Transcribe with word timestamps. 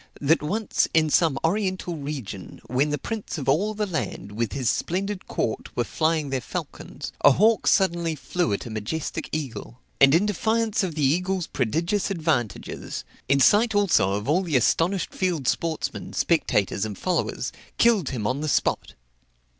that 0.19 0.41
once, 0.41 0.87
in 0.95 1.11
some 1.11 1.37
oriental 1.43 1.95
region, 1.95 2.59
when 2.65 2.89
the 2.89 2.97
prince 2.97 3.37
of 3.37 3.47
all 3.47 3.75
the 3.75 3.85
land, 3.85 4.31
with 4.31 4.51
his 4.53 4.67
splendid 4.67 5.27
court, 5.27 5.69
were 5.77 5.83
flying 5.83 6.31
their 6.31 6.41
falcons, 6.41 7.13
a 7.23 7.33
hawk 7.33 7.67
suddenly 7.67 8.15
flew 8.15 8.51
at 8.51 8.65
a 8.65 8.71
majestic 8.71 9.29
eagle; 9.31 9.79
and 9.99 10.15
in 10.15 10.25
defiance 10.25 10.81
of 10.81 10.95
the 10.95 11.05
eagle's 11.05 11.45
prodigious 11.45 12.09
advantages, 12.09 13.03
in 13.29 13.39
sight 13.39 13.75
also 13.75 14.13
of 14.13 14.27
all 14.27 14.41
the 14.41 14.57
astonished 14.57 15.13
field 15.13 15.47
sportsmen, 15.47 16.13
spectators, 16.13 16.83
and 16.83 16.97
followers, 16.97 17.51
killed 17.77 18.09
him 18.09 18.25
on 18.25 18.41
the 18.41 18.49
spot. 18.49 18.95